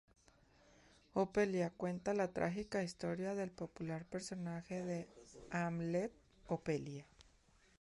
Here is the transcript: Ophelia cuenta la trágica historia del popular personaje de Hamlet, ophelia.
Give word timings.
Ophelia 1.13 1.69
cuenta 1.77 2.15
la 2.15 2.33
trágica 2.33 2.81
historia 2.81 3.35
del 3.35 3.51
popular 3.51 4.03
personaje 4.07 4.83
de 4.83 5.07
Hamlet, 5.51 6.11
ophelia. 6.47 7.05